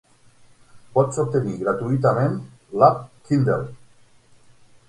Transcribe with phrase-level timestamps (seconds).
[0.95, 2.39] Pots obtenir gratuïtament
[2.81, 3.63] l'app Kindle.